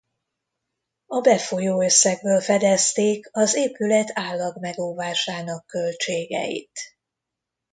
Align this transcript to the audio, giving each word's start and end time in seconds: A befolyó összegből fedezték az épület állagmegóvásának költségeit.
A 1.05 1.21
befolyó 1.21 1.81
összegből 1.83 2.41
fedezték 2.41 3.29
az 3.31 3.55
épület 3.55 4.09
állagmegóvásának 4.13 5.65
költségeit. 5.67 6.79